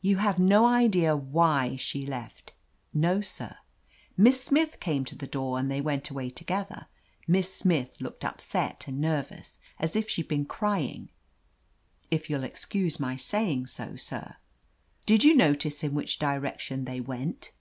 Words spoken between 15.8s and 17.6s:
in which direction they went?"